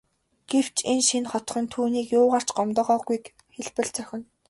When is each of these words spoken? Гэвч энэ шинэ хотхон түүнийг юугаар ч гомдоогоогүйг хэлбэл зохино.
Гэвч 0.49 0.77
энэ 0.91 1.03
шинэ 1.07 1.27
хотхон 1.31 1.65
түүнийг 1.73 2.07
юугаар 2.19 2.43
ч 2.47 2.49
гомдоогоогүйг 2.57 3.23
хэлбэл 3.53 3.89
зохино. 3.95 4.25